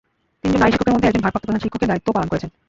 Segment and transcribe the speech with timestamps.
[0.41, 2.49] তিনজন নারী শিক্ষকের মধ্যে একজন ভারপ্রাপ্ত প্রধান শিক্ষকের দায়িত্ব পালন করছেন।